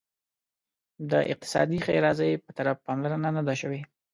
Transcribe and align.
د 1.11 1.13
اقتصادي 1.33 1.77
ښیرازي 1.85 2.31
په 2.45 2.51
طرف 2.57 2.77
پاملرنه 2.85 3.29
نه 3.37 3.41
ده 3.47 3.53
شوې. 3.61 3.81